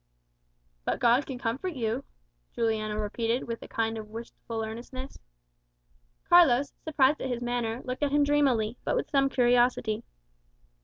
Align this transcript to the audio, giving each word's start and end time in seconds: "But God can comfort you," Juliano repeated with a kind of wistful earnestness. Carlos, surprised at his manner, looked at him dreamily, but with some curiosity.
"But 0.83 0.97
God 0.99 1.27
can 1.27 1.37
comfort 1.37 1.75
you," 1.75 2.03
Juliano 2.55 2.95
repeated 2.97 3.43
with 3.43 3.61
a 3.61 3.67
kind 3.67 3.99
of 3.99 4.09
wistful 4.09 4.63
earnestness. 4.63 5.19
Carlos, 6.27 6.73
surprised 6.83 7.21
at 7.21 7.29
his 7.29 7.43
manner, 7.43 7.83
looked 7.85 8.01
at 8.01 8.11
him 8.11 8.23
dreamily, 8.23 8.77
but 8.83 8.95
with 8.95 9.11
some 9.11 9.29
curiosity. 9.29 10.03